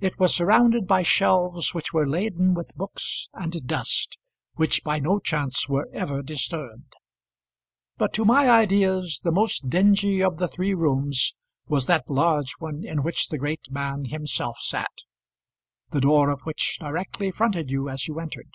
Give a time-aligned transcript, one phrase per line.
[0.00, 4.18] It was surrounded by shelves which were laden with books and dust,
[4.54, 6.92] which by no chance were ever disturbed.
[7.96, 11.36] But to my ideas the most dingy of the three rooms
[11.68, 14.90] was that large one in which the great man himself sat;
[15.90, 18.52] the door of which directly fronted you as you entered.